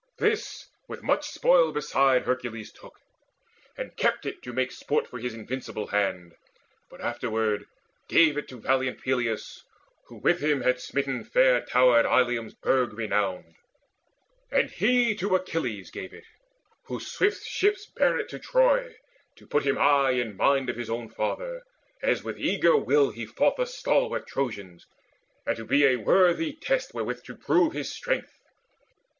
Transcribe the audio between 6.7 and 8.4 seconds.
but afterward Gave